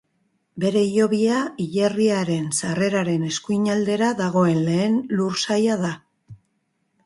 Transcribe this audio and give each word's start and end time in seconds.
Bere 0.61 0.79
hilobia 0.85 1.41
hilerriaren 1.65 2.49
sarreraren 2.61 3.29
eskuinaldera 3.29 4.11
dagoen 4.25 4.65
lehen 4.71 4.99
lursaila 5.21 5.81
da. 5.87 5.97